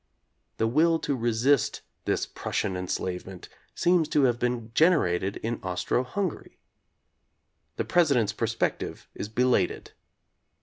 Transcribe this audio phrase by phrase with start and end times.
[0.57, 6.03] The will to resist this Prus sian enslavement seems to have been generated in Austro
[6.03, 6.57] Hungary.
[7.75, 9.91] The President's perspective is belated.